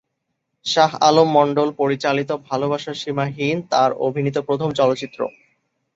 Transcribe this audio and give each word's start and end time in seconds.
শাহ 0.65 0.91
আলম 1.01 1.27
মন্ডল 1.37 1.69
পরিচালিত 1.79 2.29
"ভালোবাসা 2.49 2.91
সীমাহীন" 3.01 3.57
তার 3.71 3.91
অভিনীত 4.07 4.37
প্রথম 4.47 4.69
চলচ্চিত্র। 4.79 5.19